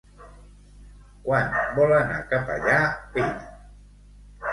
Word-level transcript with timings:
Quan 1.27 1.51
vol 1.75 1.93
anar 1.97 2.15
cap 2.31 2.49
allà 2.55 2.79
ell? 3.25 3.29